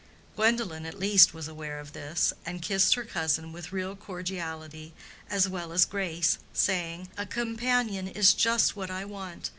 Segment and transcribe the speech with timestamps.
[0.35, 4.95] Gwendolen at least, was aware of this, and kissed her cousin with real cordiality
[5.29, 9.49] as well as grace, saying, "A companion is just what I want.